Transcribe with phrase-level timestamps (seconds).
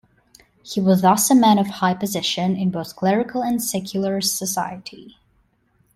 [0.63, 5.19] He was thus a man of high position in both clerical and secular society.